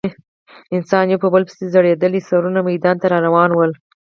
[0.77, 3.71] اسان یو په بل پسې ځړېدلي سرونه میدان ته راروان ول.